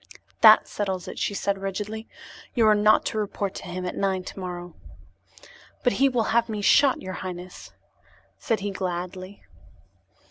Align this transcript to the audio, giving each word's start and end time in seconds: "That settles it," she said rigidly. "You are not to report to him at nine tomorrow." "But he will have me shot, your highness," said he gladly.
"That 0.41 0.67
settles 0.67 1.07
it," 1.07 1.19
she 1.19 1.35
said 1.35 1.59
rigidly. 1.59 2.07
"You 2.55 2.65
are 2.65 2.73
not 2.73 3.05
to 3.05 3.19
report 3.19 3.53
to 3.53 3.65
him 3.67 3.85
at 3.85 3.95
nine 3.95 4.23
tomorrow." 4.23 4.73
"But 5.83 5.93
he 5.93 6.09
will 6.09 6.29
have 6.33 6.49
me 6.49 6.63
shot, 6.63 7.03
your 7.03 7.13
highness," 7.21 7.71
said 8.39 8.61
he 8.61 8.71
gladly. 8.71 9.43